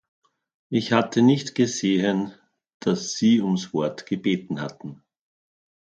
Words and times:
Ich 0.71 0.93
hatte 0.93 1.21
nicht 1.21 1.53
gesehen, 1.53 2.33
dass 2.79 3.11
Sie 3.13 3.39
ums 3.39 3.71
Wort 3.71 4.07
gebeten 4.07 4.59
hatten. 4.59 5.03